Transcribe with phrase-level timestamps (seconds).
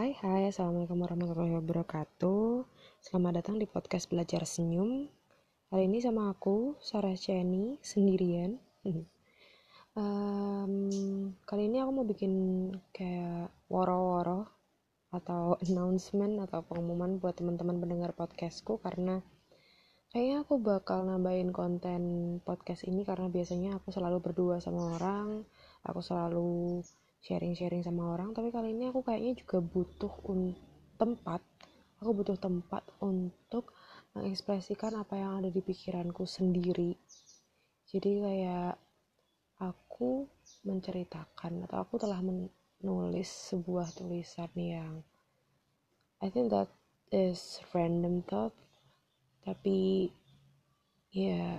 [0.00, 0.48] Hai hai.
[0.48, 2.64] Assalamualaikum warahmatullahi wabarakatuh.
[3.04, 5.12] Selamat datang di podcast Belajar Senyum.
[5.68, 8.56] Hari ini sama aku, Sarah Chenny, sendirian.
[9.92, 12.32] Um, Kali ini aku mau bikin
[12.94, 14.48] kayak woro-woro
[15.12, 19.18] Atau announcement atau pengumuman buat teman-teman pendengar podcastku Karena
[20.14, 22.02] kayaknya aku bakal nambahin konten
[22.46, 25.42] podcast ini Karena biasanya aku selalu berdua sama orang
[25.82, 26.86] Aku selalu
[27.20, 30.56] sharing-sharing sama orang tapi kali ini aku kayaknya juga butuh un
[30.96, 31.40] tempat
[32.00, 33.76] aku butuh tempat untuk
[34.16, 36.96] mengekspresikan apa yang ada di pikiranku sendiri.
[37.86, 38.74] Jadi kayak
[39.60, 40.24] aku
[40.64, 45.04] menceritakan atau aku telah menulis sebuah tulisan yang
[46.24, 46.72] I think that
[47.12, 48.56] is random thought
[49.40, 50.08] tapi
[51.12, 51.58] ya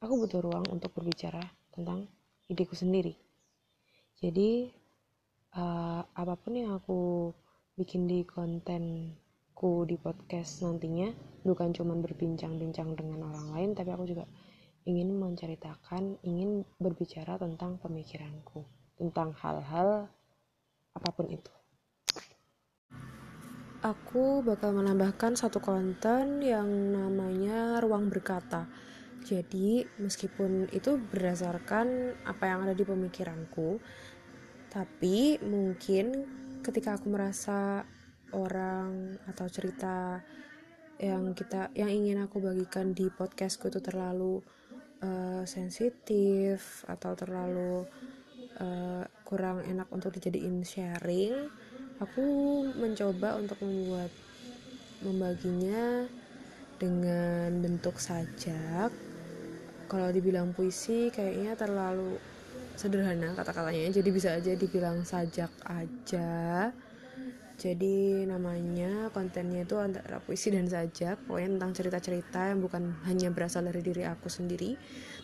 [0.00, 1.40] aku butuh ruang untuk berbicara
[1.72, 2.08] tentang
[2.48, 3.27] ideku sendiri
[4.18, 4.70] jadi
[5.54, 7.30] uh, apa pun yang aku
[7.78, 11.14] bikin di kontenku di podcast nantinya
[11.46, 14.26] bukan cuma berbincang-bincang dengan orang lain tapi aku juga
[14.88, 18.66] ingin menceritakan ingin berbicara tentang pemikiranku
[18.98, 20.10] tentang hal-hal
[20.98, 21.52] apa pun itu.
[23.78, 28.66] Aku bakal menambahkan satu konten yang namanya ruang berkata
[29.24, 33.82] jadi meskipun itu berdasarkan apa yang ada di pemikiranku,
[34.70, 36.26] tapi mungkin
[36.62, 37.82] ketika aku merasa
[38.32, 40.20] orang atau cerita
[40.98, 44.42] yang kita yang ingin aku bagikan di podcastku itu terlalu
[45.00, 47.86] uh, sensitif atau terlalu
[48.58, 51.48] uh, kurang enak untuk dijadiin sharing,
[52.02, 52.24] aku
[52.74, 54.10] mencoba untuk membuat
[54.98, 56.10] membaginya
[56.78, 59.07] dengan bentuk sajak
[59.88, 62.20] kalau dibilang puisi kayaknya terlalu
[62.78, 63.90] sederhana kata-katanya.
[63.90, 66.70] Jadi bisa aja dibilang sajak aja.
[67.58, 71.18] Jadi namanya kontennya itu antara puisi dan sajak.
[71.26, 74.78] Pokoknya tentang cerita-cerita yang bukan hanya berasal dari diri aku sendiri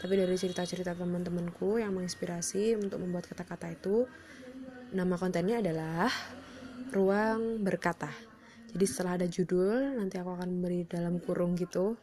[0.00, 4.06] tapi dari cerita-cerita teman-temanku yang menginspirasi untuk membuat kata-kata itu.
[4.94, 6.06] Nama kontennya adalah
[6.94, 8.08] ruang berkata.
[8.70, 11.98] Jadi setelah ada judul nanti aku akan beri dalam kurung gitu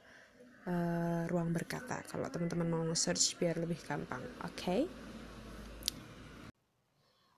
[0.68, 4.82] uh, ruang berkata kalau teman-teman mau search biar lebih gampang oke okay?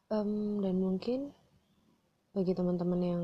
[0.10, 1.30] um, dan mungkin
[2.34, 3.24] bagi teman-teman yang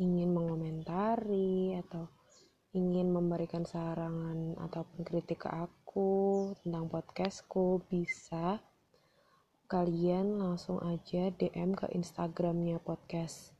[0.00, 2.08] ingin mengomentari atau
[2.72, 8.64] ingin memberikan sarangan ataupun kritik ke aku tentang podcastku bisa
[9.68, 13.52] kalian langsung aja DM ke Instagramnya podcast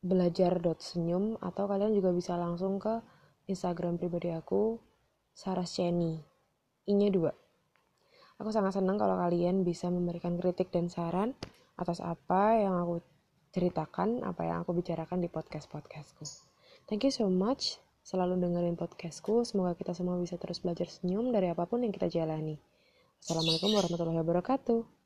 [0.00, 3.00] belajar.senyum atau kalian juga bisa langsung ke
[3.50, 4.78] Instagram pribadi aku
[5.34, 6.14] Saras Ceni
[6.86, 7.34] I-nya dua
[8.40, 11.36] Aku sangat senang kalau kalian bisa memberikan kritik dan saran
[11.76, 13.04] atas apa yang aku
[13.52, 16.24] ceritakan, apa yang aku bicarakan di podcast-podcastku.
[16.88, 19.44] Thank you so much selalu dengerin podcastku.
[19.44, 22.56] Semoga kita semua bisa terus belajar senyum dari apa pun yang kita jalani.
[23.20, 24.99] Assalamualaikum warahmatullahi wabarakatuh.